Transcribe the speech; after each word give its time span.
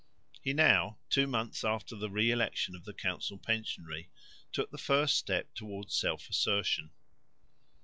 He 0.41 0.51
now, 0.51 0.97
two 1.11 1.27
months 1.27 1.63
after 1.63 1.95
the 1.95 2.09
re 2.09 2.31
election 2.31 2.75
of 2.75 2.85
the 2.85 2.93
council 2.95 3.37
pensionary, 3.37 4.09
took 4.51 4.71
the 4.71 4.79
first 4.79 5.15
step 5.15 5.53
towards 5.53 5.95
self 5.95 6.27
assertion. 6.27 6.89